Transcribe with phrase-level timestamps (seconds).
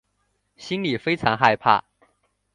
[0.57, 1.83] 心里非常害怕